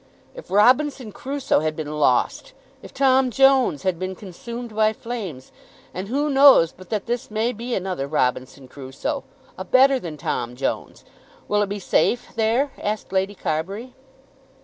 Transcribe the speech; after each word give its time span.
If 0.33 0.49
"Robinson 0.49 1.11
Crusoe" 1.11 1.59
had 1.59 1.75
been 1.75 1.99
lost! 1.99 2.53
If 2.81 2.91
"Tom 2.91 3.29
Jones" 3.29 3.83
had 3.83 3.99
been 3.99 4.15
consumed 4.15 4.75
by 4.75 4.93
flames! 4.93 5.51
And 5.93 6.07
who 6.07 6.27
knows 6.27 6.71
but 6.71 6.89
that 6.89 7.05
this 7.05 7.29
may 7.29 7.53
be 7.53 7.75
another 7.75 8.07
"Robinson 8.07 8.67
Crusoe," 8.67 9.23
a 9.59 9.63
better 9.63 9.99
than 9.99 10.17
"Tom 10.17 10.55
Jones"? 10.55 11.05
"Will 11.47 11.61
it 11.61 11.69
be 11.69 11.77
safe 11.77 12.33
there?" 12.35 12.71
asked 12.79 13.11
Lady 13.13 13.35
Carbury. 13.35 13.93